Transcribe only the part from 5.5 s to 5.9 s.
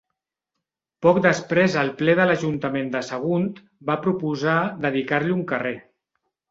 carrer.